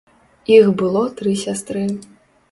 [0.53, 1.83] Іх было тры сястры.